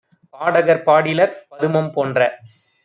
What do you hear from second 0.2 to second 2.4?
பாடகர் பாடிலர்! பதுமம் போன்ற